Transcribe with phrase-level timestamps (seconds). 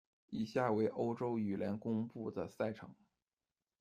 [0.31, 2.89] 以下为欧洲羽联公布的赛程：